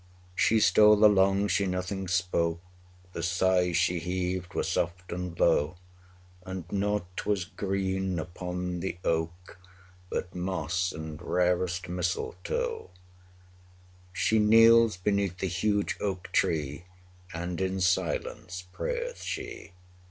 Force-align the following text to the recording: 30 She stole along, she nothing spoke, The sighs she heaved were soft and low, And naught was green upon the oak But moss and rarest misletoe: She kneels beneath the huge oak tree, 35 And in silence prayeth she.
30 0.35 0.41
She 0.41 0.59
stole 0.59 1.05
along, 1.05 1.47
she 1.49 1.67
nothing 1.67 2.07
spoke, 2.07 2.59
The 3.13 3.21
sighs 3.21 3.77
she 3.77 3.99
heaved 3.99 4.55
were 4.55 4.63
soft 4.63 5.11
and 5.11 5.39
low, 5.39 5.75
And 6.43 6.63
naught 6.71 7.27
was 7.27 7.45
green 7.45 8.17
upon 8.17 8.79
the 8.79 8.97
oak 9.03 9.59
But 10.09 10.33
moss 10.33 10.91
and 10.91 11.21
rarest 11.21 11.87
misletoe: 11.87 12.89
She 14.11 14.39
kneels 14.39 14.97
beneath 14.97 15.37
the 15.37 15.45
huge 15.47 15.97
oak 15.99 16.31
tree, 16.31 16.85
35 17.33 17.41
And 17.43 17.61
in 17.61 17.79
silence 17.79 18.63
prayeth 18.73 19.21
she. 19.21 19.73